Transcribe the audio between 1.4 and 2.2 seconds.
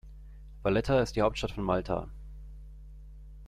von Malta.